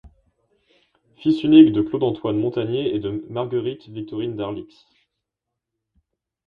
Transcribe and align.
Fils 1.17 1.43
unique 1.43 1.73
de 1.73 1.83
Claude 1.83 2.01
Antoine 2.01 2.39
Montagnier 2.39 2.95
et 2.95 2.99
de 2.99 3.23
Marguerite 3.29 3.87
Victorine 3.87 4.35
Darlix. 4.35 4.87